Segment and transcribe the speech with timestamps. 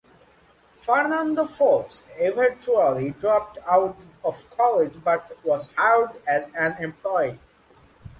[0.73, 7.37] Fernando Flores eventually dropped out of college but was hired as an employee.